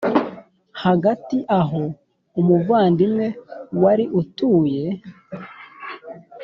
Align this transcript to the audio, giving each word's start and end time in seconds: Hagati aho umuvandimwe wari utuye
Hagati 0.83 1.37
aho 1.59 1.81
umuvandimwe 2.39 3.27
wari 3.81 4.05
utuye 4.19 4.83